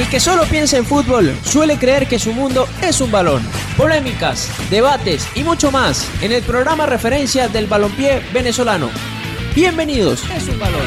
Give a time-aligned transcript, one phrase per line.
[0.00, 3.42] El que solo piensa en fútbol suele creer que su mundo es un balón.
[3.76, 8.88] Polémicas, debates y mucho más en el programa referencia del balompié venezolano.
[9.54, 10.24] Bienvenidos.
[10.34, 10.80] Es un balón.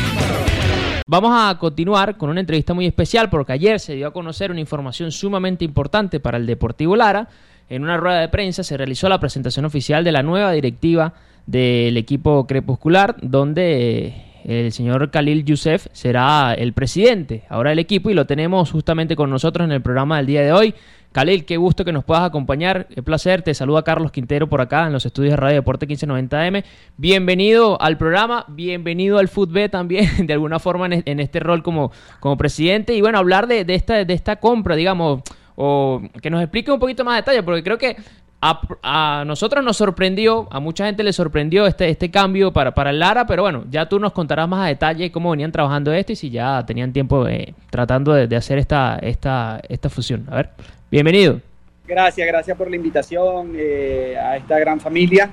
[1.05, 4.61] Vamos a continuar con una entrevista muy especial porque ayer se dio a conocer una
[4.61, 7.27] información sumamente importante para el Deportivo Lara.
[7.69, 11.13] En una rueda de prensa se realizó la presentación oficial de la nueva directiva
[11.45, 18.13] del equipo crepuscular, donde el señor Khalil Youssef será el presidente ahora del equipo y
[18.13, 20.75] lo tenemos justamente con nosotros en el programa del día de hoy.
[21.13, 24.87] Khalil, qué gusto que nos puedas acompañar, qué placer, te saluda Carlos Quintero por acá
[24.87, 26.63] en los estudios de Radio Deporte 1590M.
[26.97, 32.35] Bienvenido al programa, bienvenido al Fútbol también, de alguna forma en, este rol como, como
[32.35, 35.21] presidente y bueno, hablar de, esta, de esta compra, digamos,
[35.55, 37.95] o que nos explique un poquito más de detalle, porque creo que
[38.43, 43.25] a, nosotros nos sorprendió, a mucha gente le sorprendió este, este cambio para, para Lara,
[43.25, 46.29] pero bueno, ya tú nos contarás más a detalle cómo venían trabajando esto y si
[46.29, 50.27] ya tenían tiempo eh, tratando de, hacer esta, esta, esta fusión.
[50.29, 50.49] A ver,
[50.91, 51.39] bienvenido.
[51.87, 55.31] Gracias, gracias por la invitación eh, a esta gran familia.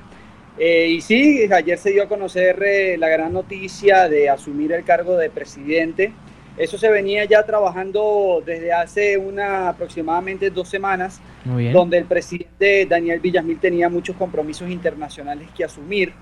[0.59, 2.59] Eh, y sí, ayer se dio a conocer
[2.99, 6.13] la gran noticia de asumir el cargo de presidente
[6.61, 11.19] eso se venía ya trabajando desde hace una aproximadamente dos semanas,
[11.73, 16.13] donde el presidente Daniel Villasmil tenía muchos compromisos internacionales que asumir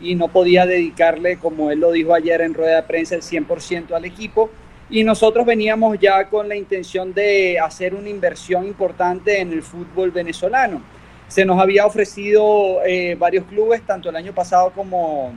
[0.00, 3.92] y no podía dedicarle, como él lo dijo ayer en rueda de prensa, el 100%
[3.92, 4.48] al equipo.
[4.88, 10.12] Y nosotros veníamos ya con la intención de hacer una inversión importante en el fútbol
[10.12, 10.80] venezolano.
[11.28, 15.34] Se nos había ofrecido eh, varios clubes, tanto el año pasado como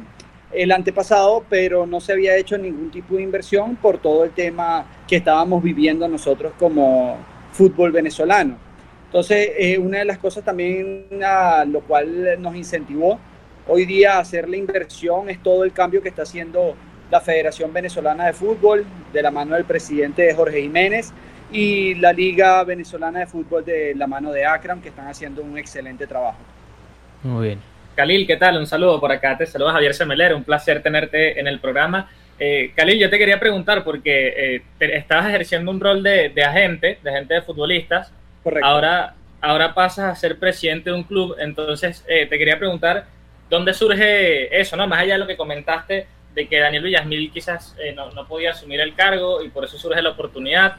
[0.52, 4.86] el antepasado, pero no se había hecho ningún tipo de inversión por todo el tema
[5.08, 7.17] que estábamos viviendo nosotros como
[7.52, 8.58] fútbol venezolano.
[9.06, 13.20] Entonces, eh, una de las cosas también a lo cual nos incentivó
[13.67, 16.76] hoy día a hacer la inversión es todo el cambio que está haciendo
[17.09, 21.14] la Federación Venezolana de Fútbol de la mano del presidente Jorge Jiménez
[21.52, 25.58] y la Liga Venezolana de Fútbol de la mano de Akram, que están haciendo un
[25.58, 26.39] excelente trabajo.
[27.23, 27.77] Muy bien.
[27.97, 28.58] Khalil, ¿qué tal?
[28.58, 29.35] Un saludo por acá.
[29.35, 30.35] Te saluda Javier Semeler.
[30.35, 32.08] Un placer tenerte en el programa.
[32.37, 37.09] Eh, Khalil, yo te quería preguntar porque eh, estabas ejerciendo un rol de, agente, de
[37.09, 38.13] agente de futbolistas.
[38.43, 38.67] Correcto.
[38.67, 41.37] Ahora, ahora pasas a ser presidente de un club.
[41.39, 43.05] Entonces, eh, te quería preguntar,
[43.49, 44.77] ¿dónde surge eso?
[44.77, 48.27] no Más allá de lo que comentaste de que Daniel Villasmil quizás eh, no, no
[48.27, 50.75] podía asumir el cargo y por eso surge la oportunidad.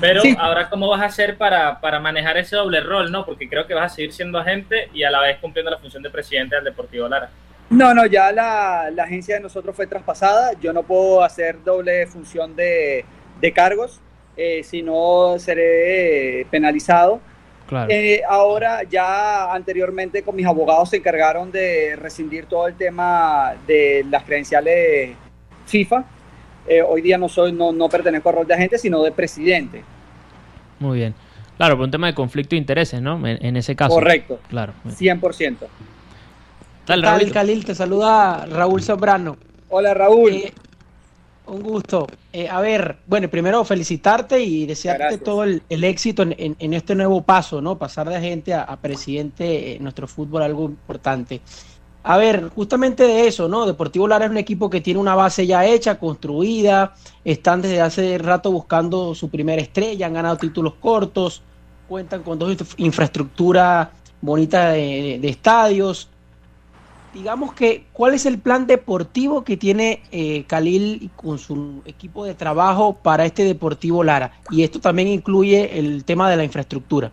[0.00, 3.24] Pero ahora, ¿cómo vas a hacer para, para, manejar ese doble rol, no?
[3.24, 6.02] Porque creo que vas a seguir siendo agente y a la vez cumpliendo la función
[6.02, 7.30] de presidente del Deportivo Lara.
[7.70, 10.52] No, no, ya la, la agencia de nosotros fue traspasada.
[10.60, 13.04] Yo no puedo hacer doble función de,
[13.40, 14.00] de cargos,
[14.36, 17.20] eh, si no seré eh, penalizado.
[17.66, 17.90] Claro.
[17.90, 24.04] Eh, ahora, ya anteriormente con mis abogados se encargaron de rescindir todo el tema de
[24.08, 25.16] las credenciales
[25.66, 26.04] FIFA
[26.68, 29.84] eh, hoy día no soy, no, no pertenezco al rol de agente, sino de presidente.
[30.78, 31.14] Muy bien.
[31.56, 33.26] Claro, por un tema de conflicto de intereses, ¿no?
[33.26, 33.94] En, ese caso.
[33.94, 34.40] Correcto.
[34.48, 34.74] Claro.
[34.86, 35.56] 100%.
[36.84, 37.32] Tal, Raúl?
[37.32, 37.64] Khalil?
[37.64, 39.36] Te saluda Raúl Sobrano.
[39.70, 40.32] Hola, Raúl.
[40.32, 40.52] Eh,
[41.46, 42.06] un gusto.
[42.32, 47.62] Eh, a ver, bueno, primero felicitarte y desearte todo el, éxito en, este nuevo paso,
[47.62, 47.78] ¿no?
[47.78, 51.40] Pasar de agente a, a presidente en nuestro fútbol, algo importante.
[52.08, 53.66] A ver, justamente de eso, ¿no?
[53.66, 56.94] Deportivo Lara es un equipo que tiene una base ya hecha, construida,
[57.24, 61.42] están desde hace rato buscando su primera estrella, han ganado títulos cortos,
[61.88, 63.88] cuentan con dos infraestructuras
[64.20, 66.08] bonitas de, estadios.
[67.12, 72.34] Digamos que, ¿cuál es el plan deportivo que tiene eh, Khalil con su equipo de
[72.34, 74.30] trabajo para este Deportivo Lara?
[74.48, 77.10] Y esto también incluye el tema de la infraestructura.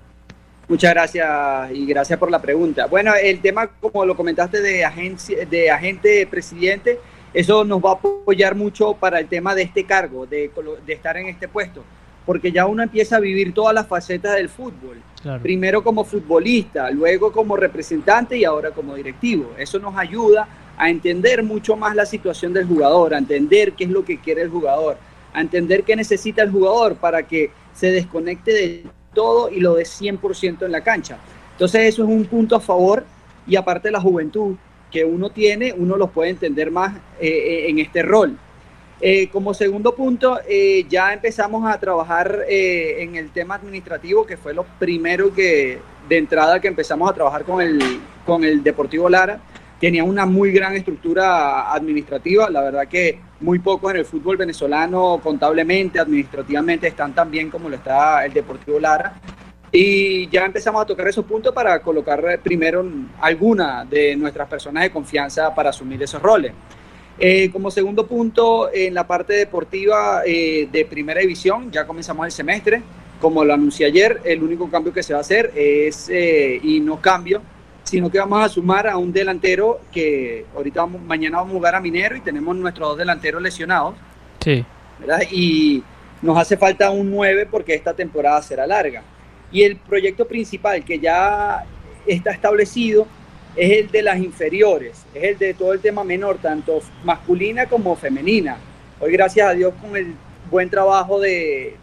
[0.68, 2.86] Muchas gracias y gracias por la pregunta.
[2.88, 7.00] Bueno, el tema, como lo comentaste, de, agencia, de agente presidente,
[7.34, 10.52] eso nos va a apoyar mucho para el tema de este cargo, de,
[10.88, 11.84] estar en este puesto,
[12.26, 15.02] porque ya uno empieza a vivir todas las facetas del fútbol.
[15.42, 19.52] Primero como futbolista, luego como representante y ahora como directivo.
[19.58, 20.48] Eso nos ayuda
[20.78, 24.42] a entender mucho más la situación del jugador, a entender qué es lo que quiere
[24.42, 24.98] el jugador,
[25.34, 28.84] a entender qué necesita el jugador para que se desconecte de
[29.14, 31.18] todo y lo de 100% en la cancha.
[31.52, 33.06] Entonces eso es un punto a favor
[33.48, 34.56] y aparte la juventud
[34.92, 38.38] que uno tiene, uno los puede entender más eh, eh, en este rol.
[39.02, 40.40] Eh, como segundo punto,
[40.88, 46.62] ya empezamos a trabajar en el tema administrativo, que fue lo primero que de entrada
[46.62, 47.82] que empezamos a trabajar con el,
[48.26, 49.42] con el Deportivo Lara.
[49.84, 55.20] Tenía una muy gran estructura administrativa, la verdad que muy pocos en el fútbol venezolano
[55.22, 59.20] contablemente, administrativamente están tan bien como lo está el Deportivo Lara.
[59.74, 62.90] Y ya empezamos a tocar esos puntos para colocar primero
[63.20, 66.54] alguna de nuestras personas de confianza para asumir esos roles.
[67.20, 72.32] Eh, como segundo punto, en la parte deportiva eh, de primera división, ya comenzamos el
[72.32, 72.82] semestre
[73.20, 76.82] como lo anuncié ayer, el único cambio que se va a hacer es, eh, y
[76.82, 77.42] no cambio,
[77.94, 81.76] sino que vamos a sumar a un delantero que ahorita vamos, mañana vamos a jugar
[81.76, 83.94] a Minero y tenemos nuestros dos delanteros lesionados.
[84.44, 84.66] Sí.
[85.00, 85.22] ¿verdad?
[85.30, 85.84] Y
[86.24, 89.04] nos hace falta un 9 porque esta temporada será larga.
[89.52, 91.64] Y el proyecto principal que ya
[92.08, 93.06] está establecido
[93.56, 97.96] es el de las inferiores, es el de todo el tema menor, tanto masculina como
[97.96, 98.58] femenina.
[99.00, 100.16] Hoy, gracias a Dios, con el
[100.50, 101.76] buen trabajo de,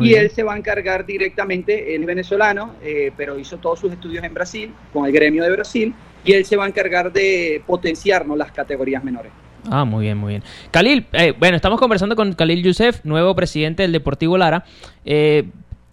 [0.00, 3.92] y él se va a encargar directamente, él es venezolano, eh, pero hizo todos sus
[3.92, 5.94] estudios en Brasil, con el gremio de Brasil,
[6.24, 9.32] y él se va a encargar de potenciarnos las categorías menores.
[9.70, 10.42] Ah, muy bien, muy bien.
[10.70, 14.64] Khalil, eh, bueno, estamos conversando con Khalil Youssef, nuevo presidente del Deportivo Lara.
[15.04, 15.44] Eh,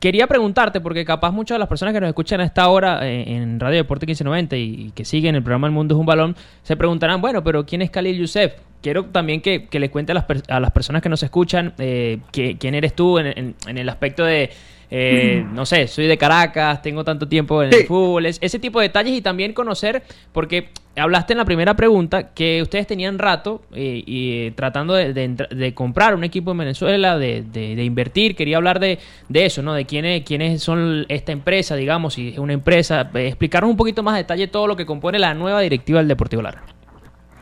[0.03, 3.23] Quería preguntarte, porque capaz muchas de las personas que nos escuchan a esta hora eh,
[3.37, 6.75] en Radio Deporte 1590 y, que siguen el programa El Mundo es un Balón, se
[6.75, 8.51] preguntarán, bueno, pero ¿quién es Khalil Youssef?
[8.83, 12.75] Quiero también que, le cuente a las, a las, personas que nos escuchan eh, quién
[12.75, 14.51] eres tú en el aspecto de
[14.95, 18.89] eh, no sé, soy de Caracas, tengo tanto tiempo en el fútbol, ese tipo de
[18.89, 24.03] detalles y también conocer, porque hablaste en la primera pregunta que ustedes tenían rato eh,
[24.05, 28.99] y tratando de, comprar un equipo en Venezuela, de, invertir, quería hablar de,
[29.33, 29.73] eso, ¿no?
[29.73, 34.03] De quiénes, quiénes son esta empresa, digamos, si es una empresa, eh, explicarnos un poquito
[34.03, 36.63] más detalle todo lo que compone la nueva directiva del Deportivo Lara.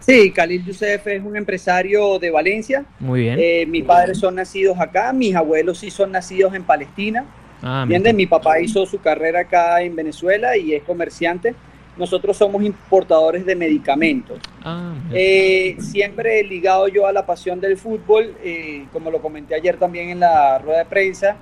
[0.01, 2.83] Sí, Khalil Youssef es un empresario de Valencia.
[2.99, 3.37] Muy bien.
[3.39, 7.25] Eh, mis padres son nacidos acá, mis abuelos sí son nacidos en Palestina.
[7.61, 11.53] Ah, Mi papá hizo su carrera acá en Venezuela y es comerciante.
[11.95, 14.39] Nosotros somos importadores de medicamentos.
[14.63, 19.77] Ah, eh, siempre ligado yo a la pasión del fútbol, eh, como lo comenté ayer
[19.77, 21.37] también en la rueda de prensa,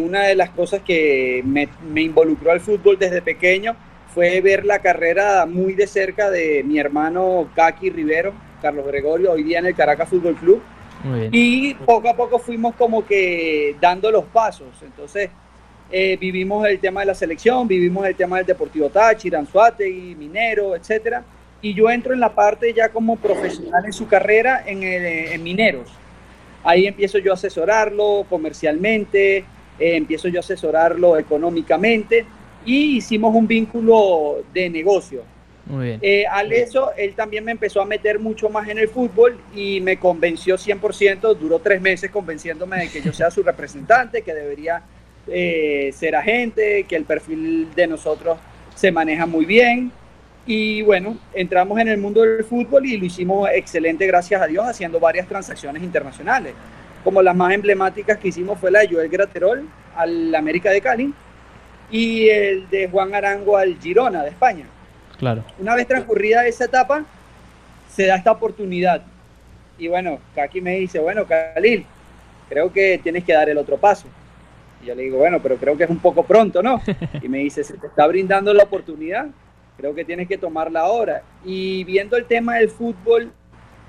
[0.00, 3.76] una de las cosas que me, me involucró al fútbol desde pequeño
[4.14, 9.42] fue ver la carrera muy de cerca de mi hermano Kaki Rivero, Carlos Gregorio, hoy
[9.42, 10.62] día en el Caracas Fútbol Club.
[11.32, 14.68] Y poco a poco fuimos como que dando los pasos.
[14.82, 15.30] Entonces,
[15.90, 19.42] eh, vivimos el tema de la selección, vivimos el tema del Deportivo Táchira,
[19.80, 21.24] y Minero, etcétera.
[21.62, 25.88] Y yo entro en la parte ya como profesional en su carrera en, en Mineros.
[26.64, 29.44] Ahí empiezo yo a asesorarlo comercialmente, eh,
[29.78, 32.26] empiezo yo a asesorarlo económicamente
[32.64, 35.22] y hicimos un vínculo de negocio.
[35.66, 35.98] Muy bien.
[36.02, 39.80] Eh, al eso, él también me empezó a meter mucho más en el fútbol y
[39.80, 44.82] me convenció 100%, duró tres meses convenciéndome de que yo sea su representante, que debería
[45.28, 48.38] eh, ser agente, que el perfil de nosotros
[48.74, 49.92] se maneja muy bien.
[50.46, 54.66] Y bueno, entramos en el mundo del fútbol y lo hicimos excelente, gracias a Dios,
[54.66, 56.54] haciendo varias transacciones internacionales.
[57.04, 61.14] Como las más emblemáticas que hicimos fue la de Joel Graterol al América de Cali,
[61.90, 64.66] y el de Juan Arango al Girona de España.
[65.18, 65.44] Claro.
[65.58, 67.04] Una vez transcurrida esa etapa,
[67.88, 69.02] se da esta oportunidad.
[69.78, 71.84] Y bueno, Kaki me dice, bueno, Khalil,
[72.48, 74.06] creo que tienes que dar el otro paso.
[74.82, 76.80] Y yo le digo, bueno, pero creo que es un poco pronto, ¿no?
[77.22, 79.26] Y me dice, se te está brindando la oportunidad,
[79.76, 81.22] creo que tienes que tomarla ahora.
[81.44, 83.32] Y viendo el tema del fútbol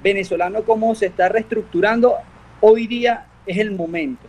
[0.04, 2.16] venezolano, cómo se está reestructurando,
[2.60, 4.28] hoy día es el momento,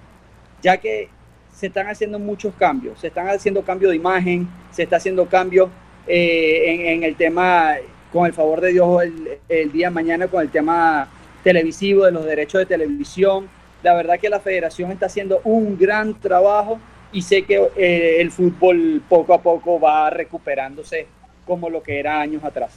[0.62, 1.09] ya que
[1.53, 2.99] se están haciendo muchos cambios.
[3.01, 5.71] Se están haciendo cambios de imagen, se está haciendo cambios
[6.07, 7.75] eh, en, el tema,
[8.13, 9.03] con el favor de Dios,
[9.49, 11.09] el, día de mañana con el tema
[11.45, 13.49] televisivo, de los derechos de televisión.
[13.83, 16.79] La verdad que la federación está haciendo un gran trabajo
[17.13, 21.07] y sé que eh, el fútbol poco a poco va recuperándose
[21.47, 22.73] como lo que era años atrás.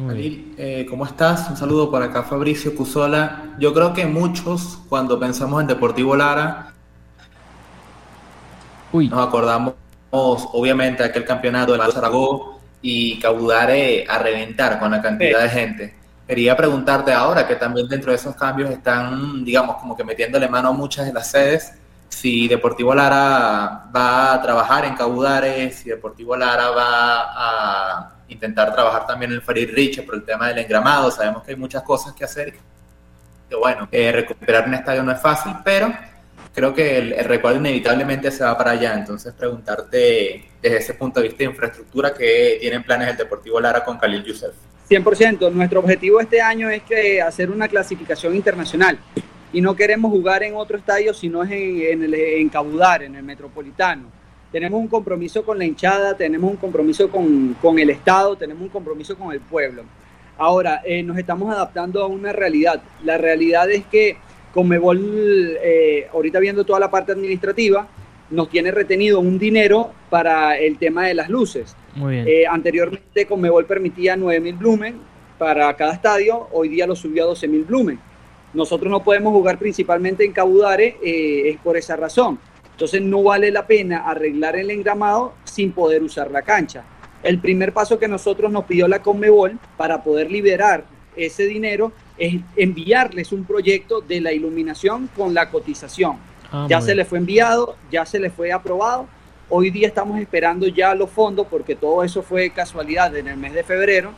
[0.00, 1.50] Eh, ¿cómo estás?
[1.50, 3.56] Un saludo para acá, Fabricio Cusola.
[3.58, 6.72] Yo creo que muchos, cuando pensamos en Deportivo Lara,
[8.92, 9.74] nos acordamos,
[10.10, 15.94] obviamente, aquel campeonato de Zaragoza y Caudare a reventar con la cantidad de gente.
[16.26, 20.68] Quería preguntarte ahora, que también dentro de esos cambios están, digamos, como que metiéndole mano
[20.68, 21.72] a muchas de las sedes,
[22.08, 29.06] si Deportivo Lara va a trabajar en Caudare, si Deportivo Lara va a intentar trabajar
[29.06, 31.10] también en Ferir Riche por el tema del engramado.
[31.10, 32.54] Sabemos que hay muchas cosas que hacer.
[33.48, 35.92] Que bueno, eh, recuperar un estadio no es fácil, pero
[36.58, 38.94] creo que el, recuerdo inevitablemente se va para allá.
[38.94, 43.84] Entonces, preguntarte desde ese punto de vista de infraestructura, ¿qué tienen planes el Deportivo Lara
[43.84, 44.54] con Khalil Youssef?
[44.90, 45.52] 100%.
[45.52, 48.98] Nuestro objetivo este año es que hacer una clasificación internacional.
[49.50, 53.22] y no queremos jugar en otro estadio, sino es en, el, en Cabudar, en el
[53.22, 54.10] Metropolitano.
[54.50, 58.68] Tenemos un compromiso con la hinchada, tenemos un compromiso con, con el Estado, tenemos un
[58.68, 59.84] compromiso con el pueblo.
[60.36, 62.82] Ahora, eh, nos estamos adaptando a una realidad.
[63.04, 64.18] La realidad es que
[64.58, 67.86] Conmebol, eh, ahorita viendo toda la parte administrativa,
[68.28, 71.76] nos tiene retenido un dinero para el tema de las luces.
[71.94, 72.26] Muy bien.
[72.26, 74.96] Eh, anteriormente Conmebol permitía 9.000 blumen
[75.38, 78.00] para cada estadio, hoy día lo subió a 12.000 blumen.
[78.52, 82.40] Nosotros no podemos jugar principalmente en Cabudare, eh, es por esa razón.
[82.72, 86.82] Entonces no vale la pena arreglar el engramado sin poder usar la cancha.
[87.22, 90.82] El primer paso que nosotros nos pidió la Conmebol para poder liberar
[91.14, 96.16] ese dinero es enviarles un proyecto de la iluminación con la cotización.
[96.50, 99.06] Ah, ya se le fue enviado, ya se le fue aprobado.
[99.50, 103.54] Hoy día estamos esperando ya los fondos porque todo eso fue casualidad en el mes
[103.54, 104.12] de febrero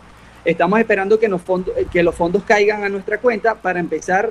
[0.45, 4.31] Estamos esperando que los, fondos, que los fondos caigan a nuestra cuenta para empezar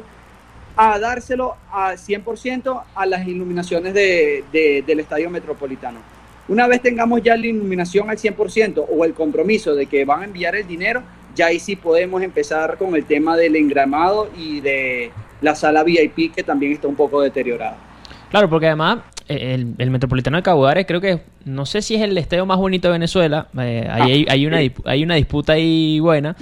[0.76, 4.44] a dárselo al 100% a las iluminaciones de,
[4.86, 6.00] del Estadio Metropolitano.
[6.48, 10.26] Una vez tengamos ya la iluminación al 100% o el compromiso de que van a
[10.26, 11.04] enviar el dinero,
[11.40, 16.36] ya ahí sí podemos empezar con el tema del engramado y de la sala VIP
[16.36, 17.78] que también está un poco deteriorada.
[18.30, 22.46] Claro, porque además el, Metropolitano de Cabudares creo que, no sé si es el estadio
[22.46, 26.36] más bonito de Venezuela, eh, ahí hay, una, hay una disputa ahí buena.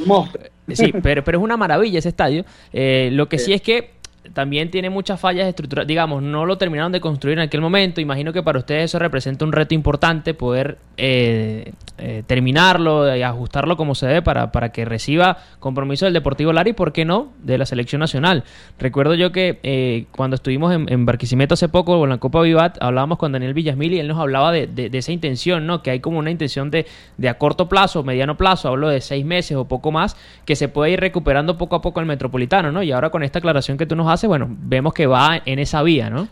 [0.73, 2.43] Sí, pero, pero es una maravilla ese estadio.
[2.73, 3.91] Eh, lo que sí es que
[4.33, 8.33] también tiene muchas fallas estructurales, digamos, no lo terminaron de construir en aquel momento, imagino
[8.33, 13.95] que para ustedes eso representa un reto importante, poder eh, eh, terminarlo y ajustarlo como
[13.95, 17.57] se debe para, para que reciba compromiso del Deportivo Lara y, ¿por qué no?, de
[17.57, 18.43] la selección nacional.
[18.79, 23.17] Recuerdo yo que eh, cuando estuvimos en, Barquisimeto hace poco, con la Copa Vivat, hablábamos
[23.17, 26.31] con Daniel Villasmil y él nos hablaba de, esa intención, ¿no?, que hay como una
[26.31, 26.85] intención de,
[27.17, 30.67] de a corto plazo, mediano plazo, hablo de seis meses o poco más, que se
[30.67, 32.83] puede ir recuperando poco a poco el Metropolitano, ¿no?
[32.83, 35.83] Y ahora con esta aclaración que tú nos haces, bueno, vemos que va en esa
[35.83, 36.27] vía, ¿no?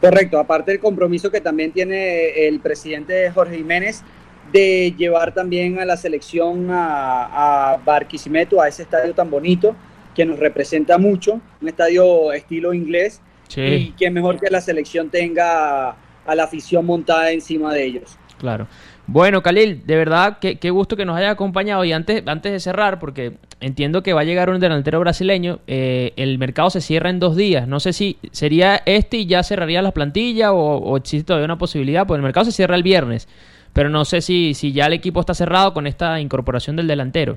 [0.00, 4.04] Correcto, aparte del compromiso que también tiene el presidente Jorge Jiménez
[4.52, 9.74] de llevar también a la selección a, a Barquisimeto, a ese estadio tan bonito
[10.14, 13.20] que nos representa mucho, un estadio estilo inglés,
[13.56, 15.96] y que mejor que la selección tenga
[16.26, 18.18] a la afición montada encima de ellos.
[18.38, 18.66] Claro.
[19.06, 21.84] Bueno, Khalil, de verdad, qué, qué gusto que nos haya acompañado.
[21.84, 26.12] Y antes, antes de cerrar, porque entiendo que va a llegar un delantero brasileño, eh,
[26.16, 27.68] el mercado se cierra en dos días.
[27.68, 32.06] No sé si sería este y ya cerraría la plantilla o, existe todavía una posibilidad,
[32.06, 33.28] pues el mercado se cierra el viernes.
[33.74, 37.36] Pero no sé si, si ya el equipo está cerrado con esta incorporación del delantero.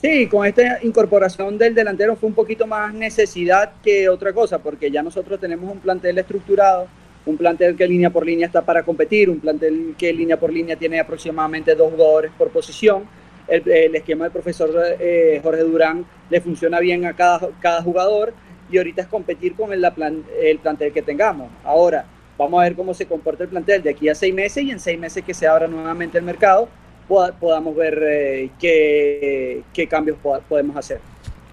[0.00, 4.90] Sí, con esta incorporación del delantero fue un poquito más necesidad que otra cosa, porque
[4.90, 6.88] ya nosotros tenemos un plantel estructurado
[7.26, 10.76] un plantel que línea por línea está para competir, un plantel que línea por línea
[10.76, 13.04] tiene aproximadamente dos jugadores por posición.
[13.48, 18.32] El, esquema del profesor eh, Jorge Durán le funciona bien a cada, cada jugador
[18.70, 19.84] y ahorita es competir con el,
[20.42, 21.50] el plantel que tengamos.
[21.64, 22.06] Ahora,
[22.38, 24.80] vamos a ver cómo se comporta el plantel de aquí a seis meses y en
[24.80, 26.68] seis meses que se abra nuevamente el mercado
[27.40, 30.16] podamos ver eh, qué, qué cambios
[30.48, 31.00] podemos hacer.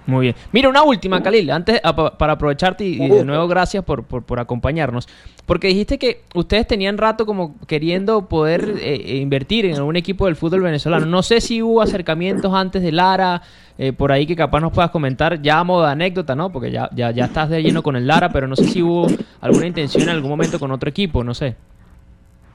[0.10, 0.36] Muy bien.
[0.52, 1.80] Mira, una última, Khalil, antes
[2.18, 5.08] para aprovecharte y, de nuevo gracias por, por, acompañarnos.
[5.46, 10.26] Porque dijiste que ustedes tenían rato como queriendo poder eh, eh, invertir en algún equipo
[10.26, 11.06] del fútbol venezolano.
[11.06, 13.42] No sé si hubo acercamientos antes de Lara,
[13.78, 16.52] eh, por ahí que capaz nos puedas comentar, ya a modo de anécdota, ¿no?
[16.52, 19.08] Porque ya, ya, ya estás de lleno con el Lara, pero no sé si hubo
[19.42, 21.56] alguna intención en algún momento con otro equipo, no sé.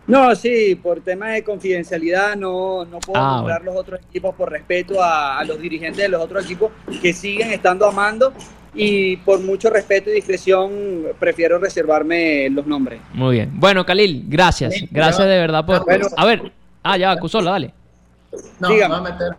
[0.06, 4.50] No, sí, por temas de confidencialidad no, no puedo ah, nombrar los otros equipos por
[4.50, 8.32] respeto a, los dirigentes de los otros equipos que siguen estando amando
[8.74, 10.72] y por mucho respeto y discreción
[11.18, 13.00] prefiero reservarme los nombres.
[13.14, 13.50] Muy bien.
[13.54, 14.74] Bueno, Khalil, gracias.
[14.90, 15.86] gracias de verdad por...
[16.16, 17.72] a ver, ah, ya, Cusola, dale.
[18.60, 19.36] No, me a meter...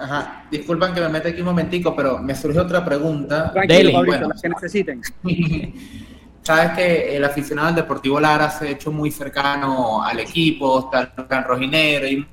[0.00, 3.52] Ajá, disculpan que me mete aquí un momentico, pero me surge otra pregunta.
[3.52, 4.28] Tranquilo, bueno.
[4.28, 5.02] las que necesiten.
[6.48, 11.12] Sabes que el aficionado del Deportivo Lara se ha hecho muy cercano al equipo, está
[11.36, 12.26] el rojinero y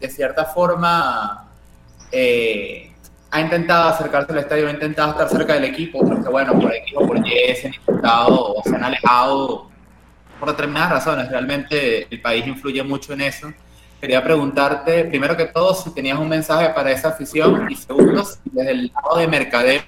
[0.00, 1.46] de cierta forma
[2.10, 2.90] eh,
[3.30, 7.06] ha intentado acercarse al estadio, ha intentado estar cerca del equipo, porque bueno, por equipo,
[7.06, 9.68] por Y se han intentado o se han alejado
[10.40, 11.28] por determinadas razones.
[11.28, 13.52] Realmente el país influye mucho en eso.
[14.00, 18.70] Quería preguntarte, primero que todo, si tenías un mensaje para esa afición y segundo, desde
[18.70, 19.82] el lado de mercadeo,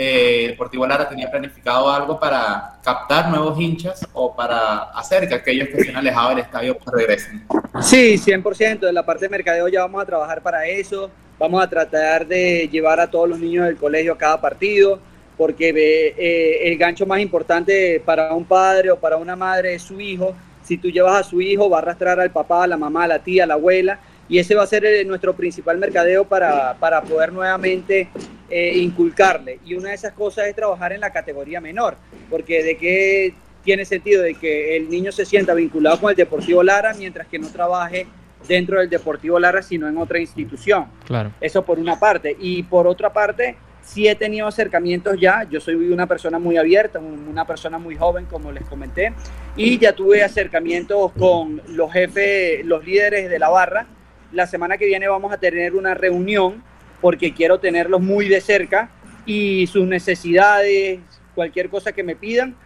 [0.00, 5.68] eh, Deportivo Lara tenía planificado algo para captar nuevos hinchas o para hacer que aquellos
[5.68, 7.44] que se han alejado del estadio pues, regresen.
[7.80, 8.78] Sí, 100%.
[8.78, 11.10] De la parte de mercadeo ya vamos a trabajar para eso.
[11.36, 15.00] Vamos a tratar de llevar a todos los niños del colegio a cada partido,
[15.36, 15.70] porque
[16.16, 20.32] eh, el gancho más importante para un padre o para una madre es su hijo.
[20.62, 23.08] Si tú llevas a su hijo, va a arrastrar al papá, a la mamá, a
[23.08, 26.74] la tía, a la abuela, y ese va a ser eh, nuestro principal mercadeo para,
[26.74, 28.08] para poder nuevamente
[28.50, 29.60] eh, inculcarle.
[29.64, 31.96] Y una de esas cosas es trabajar en la categoría menor,
[32.30, 36.62] porque de qué tiene sentido de que el niño se sienta vinculado con el Deportivo
[36.62, 38.06] Lara mientras que no trabaje
[38.46, 40.86] dentro del Deportivo Lara, sino en otra institución.
[41.06, 41.32] Claro.
[41.40, 42.36] Eso por una parte.
[42.38, 45.46] Y por otra parte, sí he tenido acercamientos ya.
[45.50, 49.12] Yo soy una persona muy abierta, una persona muy joven, como les comenté,
[49.56, 53.86] y ya tuve acercamientos con los jefes, los líderes de la barra.
[54.32, 56.62] La semana que viene vamos a tener una reunión
[57.00, 58.90] porque quiero tenerlos muy de cerca
[59.24, 61.00] y sus necesidades,
[61.34, 62.56] cualquier cosa que me pidan,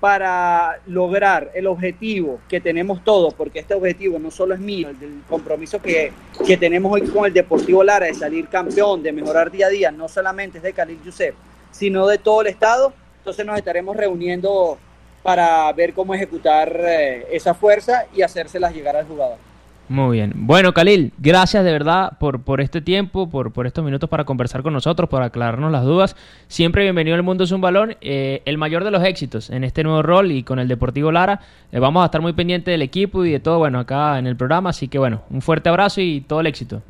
[0.00, 5.22] para lograr el objetivo que tenemos todos, porque este objetivo no solo es mío, el
[5.28, 6.12] compromiso que,
[6.46, 9.90] que, tenemos hoy con el Deportivo Lara de salir campeón, de mejorar día a día,
[9.90, 11.34] no solamente es de Khalil Yusef,
[11.72, 14.78] sino de todo el Estado, entonces nos estaremos reuniendo
[15.24, 19.47] para ver cómo ejecutar eh, esa fuerza y hacérselas llegar al jugador.
[19.88, 20.32] Muy bien.
[20.34, 24.62] Bueno, Khalil, gracias de verdad por, por este tiempo, por, por estos minutos para conversar
[24.62, 26.14] con nosotros, por aclararnos las dudas.
[26.46, 27.96] Siempre bienvenido al Mundo es un Balón.
[28.02, 31.40] Eh, el mayor de los éxitos en este nuevo rol y con el Deportivo Lara.
[31.72, 34.36] Eh, vamos a estar muy pendientes del equipo y de todo, bueno, acá en el
[34.36, 34.70] programa.
[34.70, 36.82] Así que, bueno, un fuerte abrazo y todo el éxito.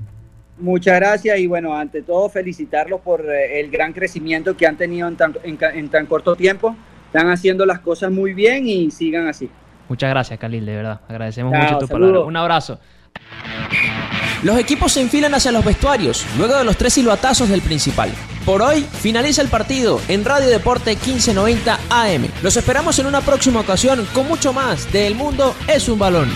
[0.59, 5.07] Muchas gracias y, bueno, ante todo, felicitarlos por eh, el gran crecimiento que han tenido
[5.07, 6.75] en tan, en tan corto tiempo.
[7.07, 9.49] Están haciendo las cosas muy bien y sigan así.
[9.89, 11.01] Muchas gracias, Khalil, de verdad.
[11.09, 12.21] Agradecemos mucho tu palabra.
[12.21, 12.79] Un abrazo.
[14.43, 18.13] Los equipos se enfilan hacia los vestuarios, luego de los tres silbatazos del principal.
[18.45, 22.29] Por hoy finaliza el partido en Radio Deporte 1590 AM.
[22.43, 26.29] Los esperamos en una próxima ocasión con mucho más de El Mundo es un balón.